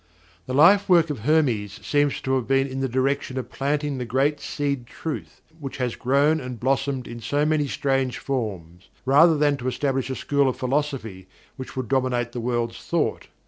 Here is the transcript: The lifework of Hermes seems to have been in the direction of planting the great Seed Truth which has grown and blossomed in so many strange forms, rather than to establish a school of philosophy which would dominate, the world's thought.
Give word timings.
The 0.47 0.55
lifework 0.55 1.11
of 1.11 1.19
Hermes 1.19 1.73
seems 1.85 2.19
to 2.21 2.33
have 2.33 2.47
been 2.47 2.65
in 2.65 2.79
the 2.79 2.89
direction 2.89 3.37
of 3.37 3.51
planting 3.51 3.99
the 3.99 4.03
great 4.03 4.39
Seed 4.39 4.87
Truth 4.87 5.43
which 5.59 5.77
has 5.77 5.95
grown 5.95 6.41
and 6.41 6.59
blossomed 6.59 7.07
in 7.07 7.19
so 7.21 7.45
many 7.45 7.67
strange 7.67 8.17
forms, 8.17 8.89
rather 9.05 9.37
than 9.37 9.57
to 9.57 9.67
establish 9.67 10.09
a 10.09 10.15
school 10.15 10.49
of 10.49 10.57
philosophy 10.57 11.27
which 11.55 11.75
would 11.75 11.87
dominate, 11.87 12.31
the 12.31 12.41
world's 12.41 12.79
thought. 12.83 13.27